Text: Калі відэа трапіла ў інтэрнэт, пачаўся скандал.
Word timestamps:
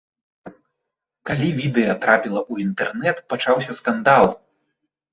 Калі 1.31 1.51
відэа 1.59 1.93
трапіла 2.07 2.41
ў 2.51 2.67
інтэрнэт, 2.67 3.23
пачаўся 3.35 3.71
скандал. 3.85 4.25